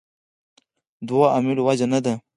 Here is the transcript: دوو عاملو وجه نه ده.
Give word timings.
دوو 1.07 1.23
عاملو 1.33 1.61
وجه 1.67 1.85
نه 1.93 1.99
ده. 2.05 2.13